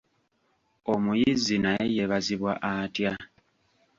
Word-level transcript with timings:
Omuyizzi 0.93 1.55
naye 1.63 1.83
yeebazibwa 1.95 2.51
atya? 2.71 3.11